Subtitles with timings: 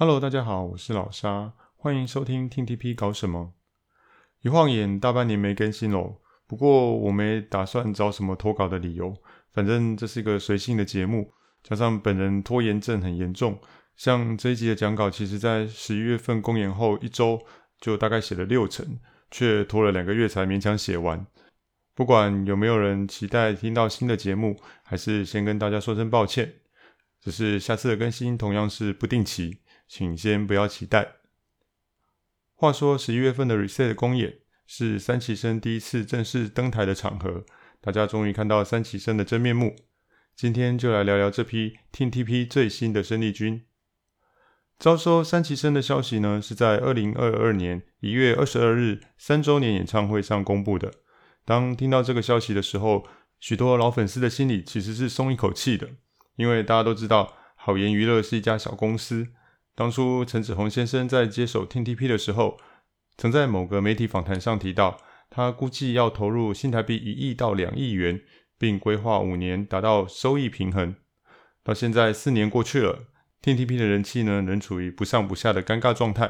[0.00, 3.54] Hello，大家好，我是老沙，欢迎收听 TTP 搞什么。
[4.42, 9.12] 一晃眼大半年没更新喽，不过我没打算找什么脱稿的理由，
[9.52, 11.32] 反正这是一个随性的节目，
[11.64, 13.58] 加上本人拖延症很严重，
[13.96, 17.44] 像这一集的讲稿，其实在十一月份公演后一周
[17.80, 19.00] 就大概写了六成，
[19.32, 21.26] 却拖了两个月才勉强写完。
[21.96, 26.54] 不管有没有人期待听到新的节目，还是先跟大家说声抱歉，
[27.20, 29.58] 只是下次的更新同样是不定期。
[29.88, 31.14] 请先不要期待。
[32.54, 37.46] 话说十一月份的 Reset 公演是三期生第一次正式登台的场合，
[37.80, 39.74] 大家终于看到三期生的真面目。
[40.36, 43.64] 今天就来聊聊这批 TTP 最新的生力军。
[44.78, 50.92] 招收三期生的消息呢，是在二零二二年一月二十二日三周年演唱会上公布的。
[51.44, 53.04] 当听到这个消息的时候，
[53.40, 55.88] 许多老粉丝的心里其实是松一口气的，
[56.36, 59.28] 因为大家都知道好言娱乐是一家小公司。
[59.78, 62.58] 当初陈子鸿先生在接手 TTP 的时候，
[63.16, 64.98] 曾在某个媒体访谈上提到，
[65.30, 68.20] 他估计要投入新台币一亿到两亿元，
[68.58, 70.96] 并规划五年达到收益平衡。
[71.62, 73.04] 到现在四年过去了
[73.40, 76.28] ，TTP 的人气呢，仍处于不上不下的尴尬状态。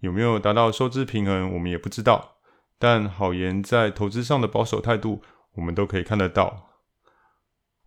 [0.00, 2.38] 有没有达到收支平衡，我们也不知道。
[2.80, 5.22] 但好言在投资上的保守态度，
[5.54, 6.70] 我们都可以看得到。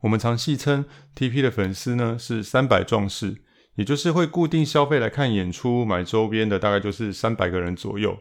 [0.04, 3.44] 我们常戏称 TP 的粉丝呢，是三百壮士。
[3.76, 8.20] 也就是会固定消费来看演出、买周边的，大概就是三百个人左右，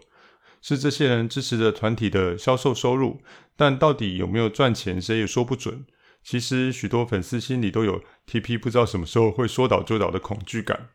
[0.62, 3.20] 是这些人支持着团体的销售收入。
[3.56, 5.84] 但到底有没有赚钱，谁也说不准。
[6.22, 10.90] 其实许多粉丝心里都有 TP 不知道什么时候会说倒就倒的恐惧感。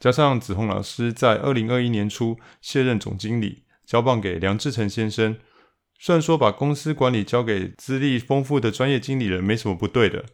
[0.00, 5.36] 加上子鸿老师在二零二一年初卸任总经理，交棒给梁志成先生。
[5.98, 10.24] 虽然说把公司管理交给资历丰富的专业经理人没什么不对的，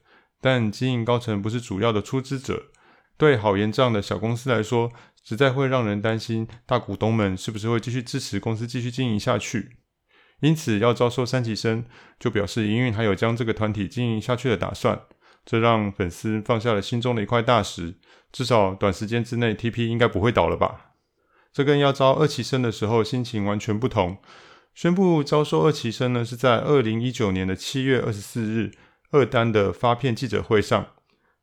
[0.40, 2.70] 但经营高层不是主要的出资者。
[3.20, 4.90] 对好言这样的小公司来说，
[5.22, 9.76] 实在会让人担心大股东们是不是会继续支持公司继续经营下去。
[10.40, 11.84] 因此，要招收三期生，
[12.18, 15.02] 就表示营运还有将这个团体经营下去的打算。
[15.44, 17.96] 这让粉丝放下了心中的一块大石，
[18.32, 20.92] 至少短时间之内，TP 应该不会倒了吧？
[21.52, 24.16] 这跟要招二期生的时候心情完全不同。
[24.74, 28.70] 宣布招收二期生呢，是在二零一九年的七月二十四日
[29.10, 30.86] 二单的发片记者会上。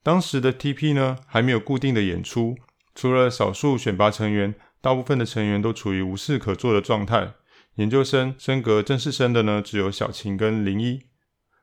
[0.08, 2.56] 当时的 TP 呢，还没有固定的演出，
[2.96, 7.34] 除了少数选拔成员，大部分的成员都处于无事可做的状态。
[7.76, 11.02] 研究生升格正式生的呢，只有小晴跟林一。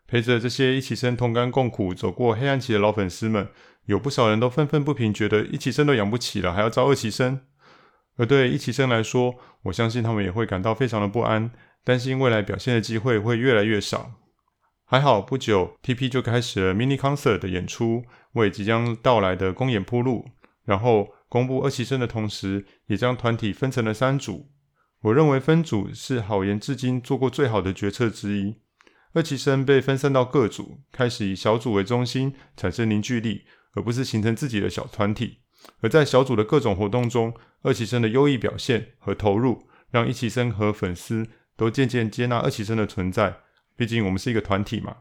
[0.06, 3.48] 陪着这些一期生同甘共苦走过黑暗期的老粉丝们，
[3.86, 7.40] 有不少人都愤愤不平，觉得一期生都养不起了，还要招二期生。
[8.18, 11.50] 而对一期生来说，我相信他们也会感到非常的不安，
[11.82, 14.12] 担心未来表现的机会会越来越少。
[14.94, 20.24] 还好，不久 TP 就开始了 mini concert 的演出，为即将到来的公演铺路。
[20.66, 24.52] 然后公布二期生的同时，也将团体分成了三组。
[25.02, 28.60] 我认为分组是好言至今做过最好的决策之一。
[29.14, 35.38] 二期生被分散到各组，开始以小组为中心产生凝聚力，而不是形成自己的小团体。
[35.80, 41.26] 而在小组的各种活动中，二期生的优异表现和投入，让一期生和粉丝
[41.56, 43.38] 都渐渐接纳二期生的存在。
[43.76, 44.98] 毕竟我们是一个团体嘛，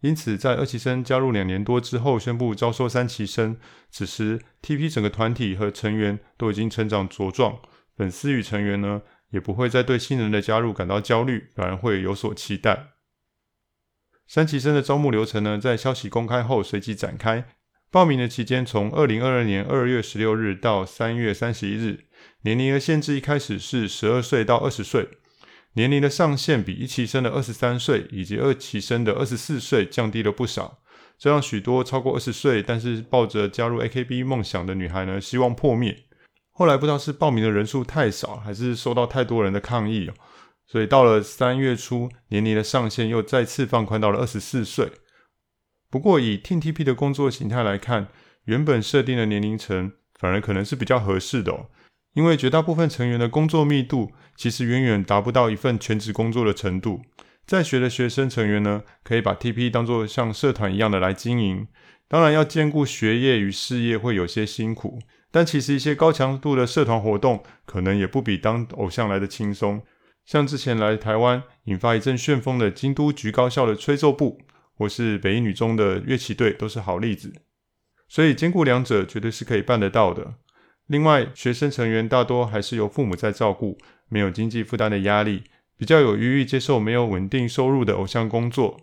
[0.00, 3.56] 因此在二期生加入两年多之后，宣布招收三期生。
[3.90, 7.60] 此时，TP 整个团体和成员都已经成长茁壮，
[7.96, 12.88] 粉丝与成员呢，也不会再对新人的加入感到焦虑，反而会有所期待。
[14.26, 17.46] 三期生的招募流程呢，在消息公开后随即展开。
[17.90, 22.06] 报名的期间从二零二二年二月十六日到三月三十一日，
[22.40, 25.08] 年龄的限制一开始是十二岁到二十岁。
[25.74, 30.80] 年龄的上限比一期生的二十三岁以及二期生的二十四岁降低了不少，
[31.18, 36.04] 这让许多超过二十岁但是抱着加入 AKB 梦想的女孩呢，希望破灭。
[36.50, 40.10] 后来不知道是报名的人数太少，还是受到太多人的抗议，
[40.66, 44.92] 所以到了三月初，年龄的上限又再次放宽到了二十四岁。
[45.88, 48.08] 不过以 TTP 的工作形态来看，
[48.44, 51.70] 原本设定的年龄层反而可能是比较合适的哦。
[52.14, 57.00] 因为绝大部分成员的工作密度其实远远达不到一份全职工作的程度，
[57.46, 61.66] 在学的学生成员呢，可以把 TP 当作像社团一样的来经营。
[62.08, 64.98] 当然要兼顾学业与事业会有些辛苦，
[65.30, 69.82] 但其实一些高强度的社团活动可能也不比当偶像来的轻松。
[70.26, 74.38] 像之前来台湾引发一阵旋风的京都局高校的吹奏部，
[74.76, 77.32] 或是北一女中的乐器队都是好例子。
[78.08, 80.34] 所以兼顾两者绝对是可以办得到的。
[80.92, 83.78] 另外，学生成员大多还是由父母在照顾，
[84.10, 85.44] 没有经济负担的压力，
[85.78, 88.78] 比较有余裕接受没有稳定收入的偶像工作。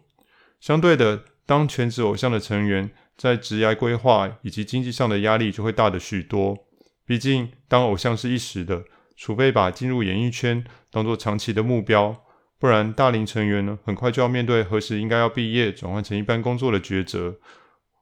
[0.60, 6.58] 相对的，当全职偶像的成员在职业规划以及经济上的压力就会大得许多。
[7.06, 8.86] 毕竟当偶像是一时的，
[9.16, 12.24] 除非把进入演艺圈当作长期的目标，
[12.58, 17.38] 不然大龄成员呢，很快就要面对何时应该要毕业，转换成一般工作的抉择。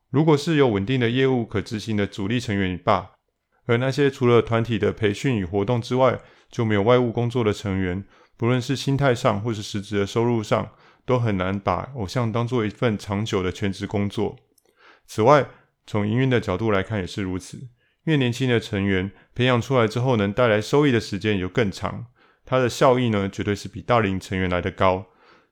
[0.10, 3.12] 如果是有稳定的业务可执行的主力成员也罢，
[3.68, 6.20] 而那些除了团体的培训与活动之外，
[6.50, 8.04] 就没有外务工作的成员，
[8.36, 10.72] 不论是心态上或是实质的收入上，
[11.06, 14.36] 都很难把偶像当做一份长久的全职工作。
[15.06, 15.48] 此外，
[15.86, 17.70] 从营运的角度来看也是如此。
[18.06, 22.08] 越年轻的成员培养出来之后，能带来收益的时间也就更长，
[22.46, 25.08] 它的效益呢，绝对是比大龄成员来得高。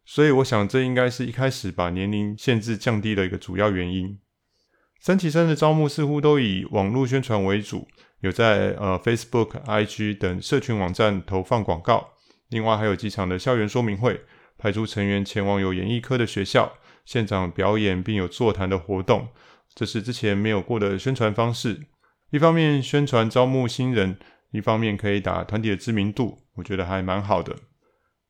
[0.06, 4.20] 所以，我想这应该是一开始把年龄限制降低的一个主要原因。
[5.02, 7.88] 三期生的招募似乎都以网络宣传为主，
[8.22, 12.14] 有在呃 Facebook、IG 等社群网站投放广告，
[12.50, 14.22] 另外还有几场的校园说明会，
[14.58, 16.74] 派出成员前往有演艺科的学校
[17.06, 19.28] 现场表演，并有座谈的活动，
[19.74, 21.82] 这是之前没有过的宣传方式。
[22.32, 24.18] 一方面宣传招募新人，
[24.52, 27.56] 一方面可以打团体的知名度，我觉得还蛮好的。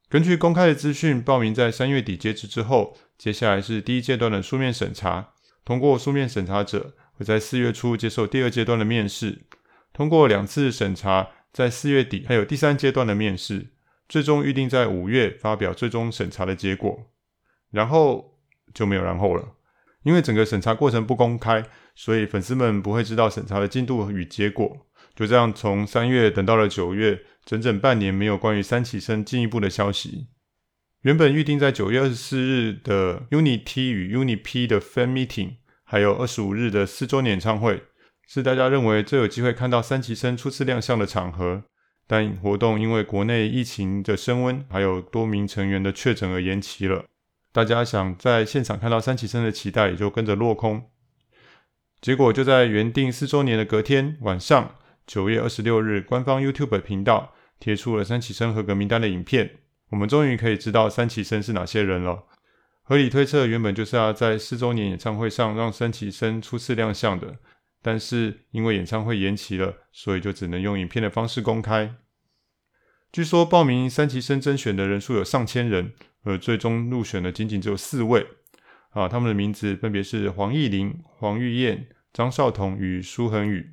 [0.10, 5.30] 根据公开的资讯，报名在三月底截止之后，接下来是第一阶段的书面审查。
[5.64, 9.46] 通过书面审查者会在四月初接受第二阶段的面试。
[9.96, 13.68] 通过两次审查，在四月底还有第三阶段的面试，
[14.10, 17.06] 最终预定在五月发表最终审查的结果。
[17.72, 18.38] 然后
[18.74, 19.54] 就没有然后了，
[20.04, 21.64] 因为整个审查过程不公开。
[21.96, 30.28] 所以粉丝们不会知道审查的进度与结果，就这样从三月等到了九月，整整半年没有关于三起生进一步的消息。
[31.04, 35.54] 原本预定在九月二十四日的 UNI T 与 UNI P 的 Fan Meeting，
[35.86, 37.84] 还有二十五日的四周年演唱会，
[38.28, 41.64] 是大家认为最有机会看到三期生初次亮相的场合。
[42.08, 47.06] 但活动因为国内疫情的升温，还有多名成员的确诊而延期了。
[47.52, 50.84] 大家想在现场看到三期生的期待也就跟着落空。
[52.02, 54.76] 结果就在原定四周年的隔天晚上，
[55.08, 59.50] 九月二十六日，官方 YouTube 频道贴出了三期生合格名单的影片。
[59.90, 62.26] 我们终于可以知道三期生是哪些人了。
[62.84, 67.38] 合理推测，原本就是要在四周年演唱会上让三期生初次亮相的，
[67.86, 71.94] 但是因为演唱会延期了，所以就只能用影片的方式公开。
[73.12, 75.94] 据说报名三期生甄选的人数有上千人，
[76.24, 78.26] 而最终入选的仅仅只有四位。
[78.90, 81.90] 啊，他们的名字分别是黄义玲、黄玉燕。
[82.12, 83.70] 张少彤与苏恒宇，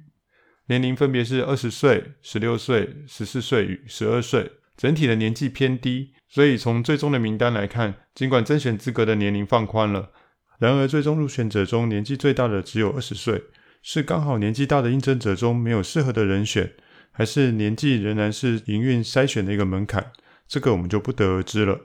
[0.67, 6.12] 年龄分别是二十岁、十六岁、十四岁与十二岁，整体的年纪偏低。
[6.29, 10.11] 所以从最终的名单来看，尽管甄选资格的年龄放宽了，
[10.59, 13.44] 然而最终入选者中年纪最大的只有二十岁，
[13.82, 16.73] 是刚好年纪大的应征者中没有适合的人选，
[17.11, 20.12] 还是年纪仍然是营运筛选的一个门槛？
[20.46, 21.81] 这个我们就不得而知了。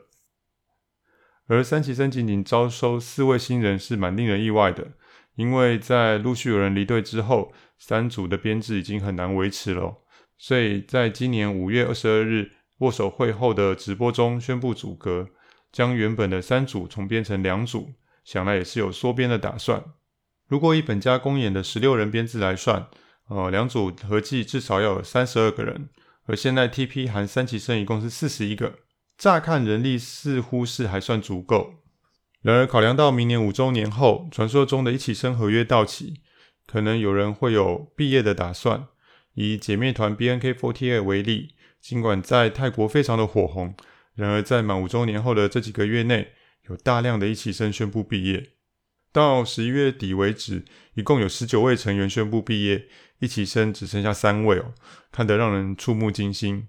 [1.47, 4.89] 而三期生仅仅招收四位新人，是蛮令人意外的。
[5.35, 9.97] 因为在陆续有人离队之后，三组的编制已经很难维持了，
[10.37, 15.29] 所以在今年五月二十二日握手会后的直播中宣布组阁，
[15.71, 17.93] 将原本的三组重编成两组，
[18.23, 19.83] 想来也是有缩编的打算。
[20.47, 22.87] 如果以本家公演的十六人编制来算，
[23.29, 25.89] 呃，两组合计至少要有三十二个人，
[26.25, 28.75] 而现在 TP 含三期生一共是四十一个，
[29.17, 31.73] 乍看人力似乎是还算足够。
[32.41, 36.21] 然而，考量到明年五周年后，传说中的一期生合约到期，
[36.65, 38.87] 可能有人会有毕业的打算。
[39.33, 43.75] 以姐妹团 BNK48 为例，尽管在泰国非常的火红，
[44.15, 46.29] 然而在满五周年后的这几个月内，
[46.69, 48.51] 有大量的一期生宣布毕业。
[49.17, 52.85] 到十一月底为止，一共有十九位成员宣布毕业，
[53.17, 54.75] 一起生只剩下三位哦，
[55.11, 56.67] 看得让人触目惊心。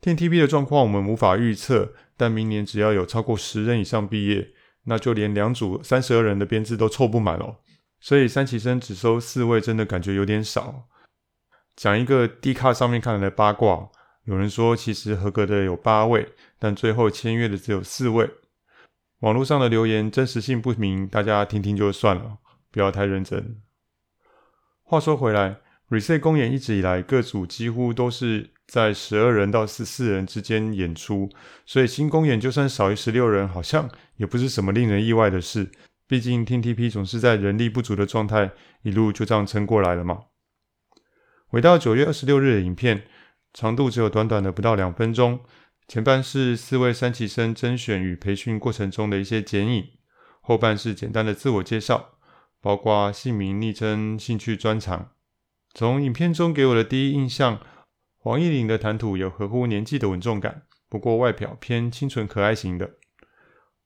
[0.00, 4.48] TeamTP 的状况我们无法预测，但明年只要有超过十人以上毕业。
[4.84, 7.56] 那就连两组三十二人的编制都凑不满哦，
[8.00, 10.88] 所以三期生只收四位，真的感觉有点少。
[11.76, 13.90] 讲一个 D 卡上面看来的八卦，
[14.24, 18.30] 有人说其实合格的有八位，但最后签约的只有四位。
[19.20, 22.38] 网络上的留言真实性不明，大家听听就算了，
[22.70, 23.60] 不要太认真。
[24.82, 28.50] 话说回来，RE:ZERE 公演一直以来各组几乎都是。
[28.70, 31.28] 在十二人到十四人之间演出，
[31.66, 35.72] 所以新公演就算少于十六人，好像也不是什么令人意外的事。
[36.06, 40.20] 毕竟 TeamTP 总是在人力不足的状态，一路就这样撑过来了嘛。
[41.48, 43.02] 回到九月二十六日的影片，
[43.52, 45.40] 长度只有短短的不到两分钟，
[45.90, 49.88] 前半是四位三期生甄选与培训过程中的一些剪影，
[50.40, 52.10] 后半是简单的自我介绍，
[52.60, 55.10] 包括姓名、昵称、兴趣、专长。
[55.74, 57.60] 从影片中给我的第一印象。
[58.18, 62.92] 黄义玲的谈吐有合乎年纪的稳重感，不过外表偏清纯可爱型的。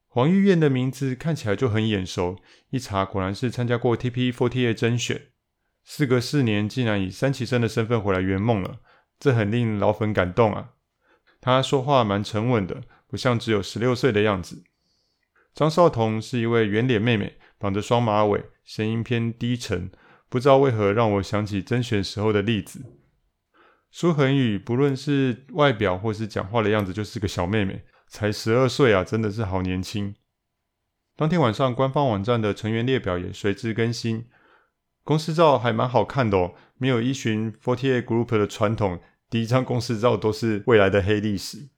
[0.06, 2.36] 黄玉燕的名字看起来就很眼熟，
[2.68, 5.28] 一查果然是参加过 TP48 甄选。
[5.82, 8.80] 事隔四年竟然以三期生的身份回来圆梦了，
[9.18, 10.72] 这很令老粉感动啊！
[11.44, 14.64] 他说话蛮沉稳的，不像只有十六岁的样子。
[15.54, 19.90] 张少彤是一位圆脸妹妹，绑着双马尾，声音偏低沉，
[20.30, 22.80] 不知道为何让我想起甄选时候的例子。
[23.90, 30.14] 舒恒宇不论是外表或是讲话的样子，就是个小妹妹，才十二岁啊，真的是好年轻。
[31.14, 34.24] 当天晚上，官方网站的成员列表也随之更新。
[35.02, 38.98] 公司照还蛮好看的哦，没有依循48 Group 的传统，
[39.34, 41.68] 第一张公司照都是未来的黑历史。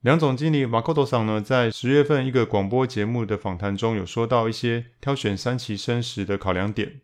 [0.00, 7.00] 梁总经理马 t o 桑呢，在十月份一个广播节目的访谈中，有说到一些挑选三期生时的考量点。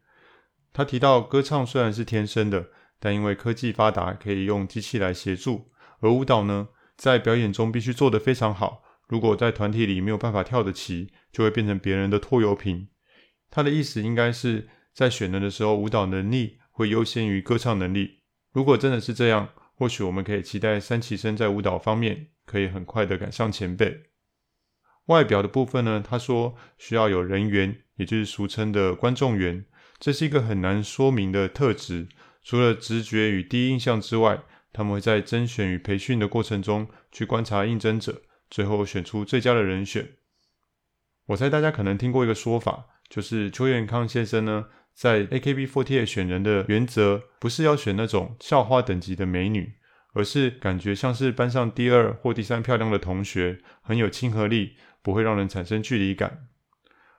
[0.72, 2.68] 他提到，歌唱虽然是天生的，
[3.00, 8.84] 但因为科技发达，可以用机器来协助；而舞蹈呢，在表演中必须做得非常好。
[9.08, 12.86] 如果在团体里没有办法跳得齐，就会变成别人的拖油瓶。
[13.50, 18.15] 他的意思应该是在选人的时候，舞蹈能力会优先于歌唱能力。
[18.56, 24.04] 如果真的是这样，或许我们可以期待三期生在舞蹈方面可以很快的赶上前辈。
[25.08, 29.66] 外表的部分呢，他说需要有人缘，也就是俗称的观众缘，
[29.98, 32.08] 这是一个很难说明的特质。
[32.42, 38.22] 除了直觉与第一印象之外，他们会在甄选与培训的过程中去观察应征者。
[38.48, 40.14] 最后选出最佳的人选。
[41.26, 49.74] 我猜大家可能听过一个说法，就是秋元康先生呢，在 AKB48 选人的原则，不是要选那种校花等级的美女，
[50.14, 56.48] 而是感觉像是班上第二或第三漂亮的同学，很有亲和力，不会让人产生距离感。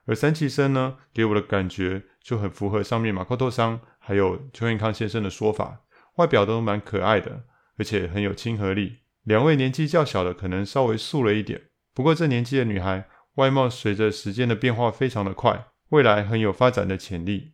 [0.06, 5.82] 而三期生呢，给我的感觉就很符合上面马克托桑还有秋元康先生的说法，
[6.16, 7.44] 外表都蛮可爱的，
[7.78, 8.96] 而且很有亲和力。
[9.22, 17.52] 两位年纪较小的可能稍微素了一点，不过这年纪的女孩外貌随着时间的变化非常的快，未来很有发展的潜力。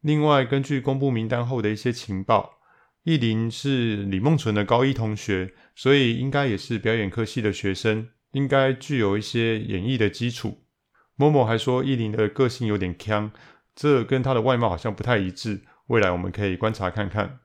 [0.00, 2.58] 另外，根据公布名单后的一些情报，
[3.02, 10.64] 艺林是李梦纯的高一同学，所以应该也是表演科系的学生，应该具有一些演艺的基础。
[11.16, 13.32] 某某还说艺林的个性有点呛，
[13.74, 17.40] 这跟她的外貌好像不太一致，未来我们可以观察看看。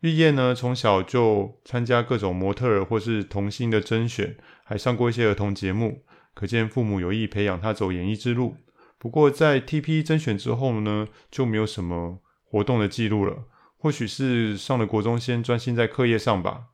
[0.00, 8.56] 玉燕呢，从小就参加各种模特儿或是童星的甄选，还上过一些儿童节目，可见父母有意培养她走演艺之路。
[9.04, 13.44] 不过在 TP 甄选之后呢，就没有什么活动的记录了。
[13.76, 16.68] 或许是上了国中，先专心在课业上吧。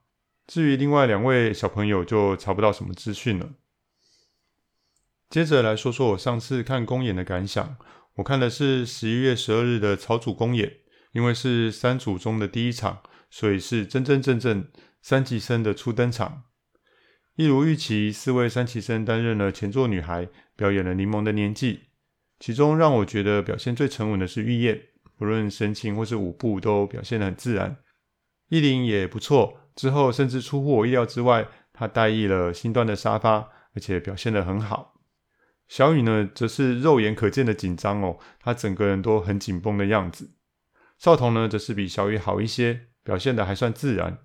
[0.47, 3.55] 至于另外两位小朋友，就查不到什么资讯了。
[5.29, 7.77] 接着来说说我上次看公演的感想。
[8.15, 10.77] 我看的是十一月十二日的草组公演，
[11.11, 13.03] 因为是三组中的第一场。
[13.29, 14.69] 所以是真真正正
[15.03, 16.45] 三期生的初登场，
[17.35, 21.90] 一如预期，四位三期生担任了前座女孩，表演了柠檬的年纪。
[22.41, 24.81] 其中让我觉得表现最沉稳的是玉燕，
[25.17, 27.77] 不论神情或是舞步都表现得很自然。
[28.49, 34.95] 艺林也不错，之后甚至出乎我意料之外，她代役了新端的沙发，而且表现得很好。
[35.69, 40.33] 小雨呢，则是肉眼可见的紧张哦，她整个人都很紧绷的样子。
[40.99, 42.89] 少彤呢，则是比小雨好一些。
[43.03, 44.19] 表现得还算自然。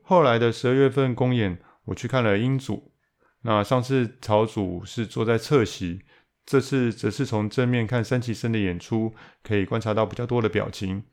[0.00, 2.94] 后来的十二月份公演，我去看了英组。
[3.42, 6.06] 那上次草组是坐在侧席，
[6.50, 9.12] 这次则是从正面看三期生的演出，
[9.42, 11.04] 可以观察到比较多的表情。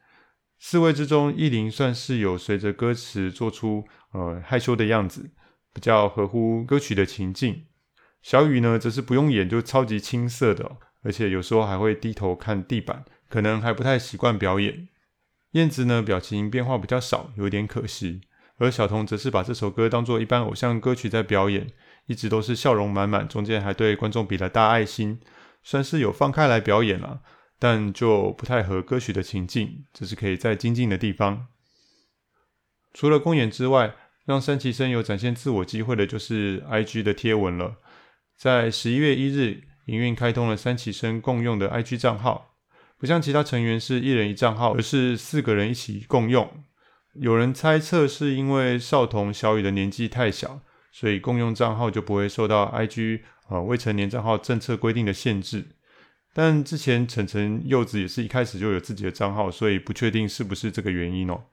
[0.59, 5.31] 四位之中，艺林算是有随着歌词做出呃害羞的样子，
[5.73, 7.65] 比较合乎歌曲的情境。
[8.21, 14.87] 小雨呢，则是不用演就超级青涩的，而且有时候还会低头看地板，可能还不太习惯表演。
[15.51, 18.21] 燕子呢，表情变化比较少，有点可惜。
[18.57, 21.67] 而小彤则是把这首歌当作一般偶像歌曲在表演，
[22.07, 25.19] 一直都是笑容满满，中间还对观众比了大爱心，
[25.63, 27.21] 算是有放开来表演了，
[27.57, 31.47] 但就不太合歌曲的情境，这是可以再精进的地方。
[32.93, 33.95] 除了公演之外，
[34.25, 37.77] 让三期生有展现自我机会的，就是 IG 的贴文了。
[38.37, 42.55] 在十一月一日，营运开通了三期生共用的 IG 账号。
[42.97, 46.63] 不像其他成员是一人一账号，而是四个人一起共用。
[47.13, 50.61] 有人猜测是因为少彤、小雨的年纪太小，
[50.95, 55.65] 所以共用账号就不会受到 IG 啊、呃、未成年账号政策规定的限制。
[56.33, 61.43] 但之前晨晨、柚子也是一开始就有自己的账号，所以不确定是不是这个原因哦。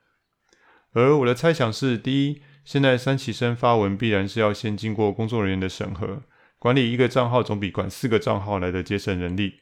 [0.92, 6.22] 而我的猜想是：第一，现在三期生发文必然是要先经过工作人员的审核，
[6.60, 9.54] 管理一个账号总比管四个账号来的节省人力。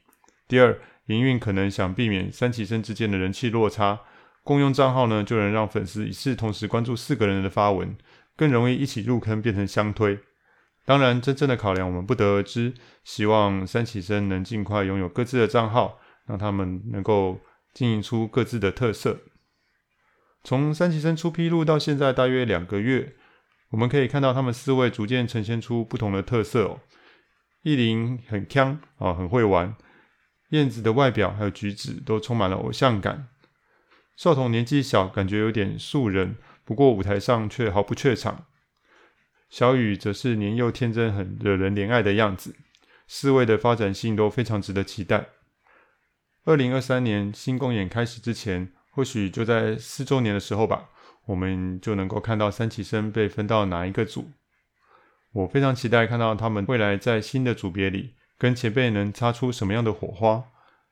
[0.47, 0.79] 第二。
[1.07, 3.99] 营运可能想避免三期生之间的人气落差，
[4.45, 7.97] 共用账号呢，就能让粉丝一次同时关注四个人的发文，
[8.41, 10.19] 更容易一起入坑变成相推。
[10.87, 12.73] 当然，真正的考量我们不得而知。
[13.05, 17.39] 希望三期生能尽快拥有各自的账号，让他们能够
[17.75, 19.19] 经营出各自的特色。
[20.43, 23.15] 从三期生出披露到现在大约两个月，
[23.73, 26.81] 我们可以看到他们四位逐渐呈现出不同的特色哦。
[27.63, 29.75] 艺霖很锵啊，很会玩；
[30.53, 33.29] 燕子的外表还有举止都充满了偶像感。
[34.17, 36.37] 少童年纪小，感觉有点素人，
[36.71, 38.47] 不过舞台上却毫不怯场。
[39.49, 42.55] 小雨则是年幼天真，很惹人怜爱的样子。
[43.09, 45.31] 四位的发展性都非常值得期待。
[46.45, 50.91] 二零二三年新公演开始之前，或许就在四周年的时候吧，
[51.25, 54.31] 我们就能够看到三期生被分到哪一个组。
[55.33, 60.45] 我非常期待看到他们未来在新的组别里跟前辈能擦出什么样的火花，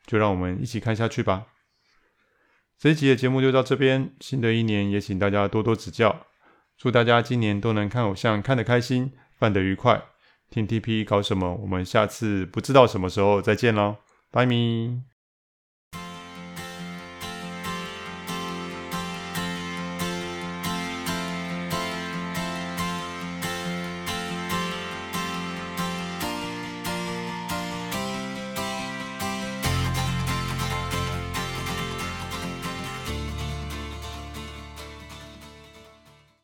[0.05, 1.47] 就让我们一起看下去吧。
[2.79, 6.27] 这一集的节目就到这边，新的一年也请大家多多指教。
[6.77, 10.01] 祝大家今年都能看偶像看得开心，办得愉快。
[10.49, 11.57] 听 TP 搞什么？
[11.57, 13.97] 我们下次不知道什么时候再见喽，
[14.31, 15.03] 拜咪。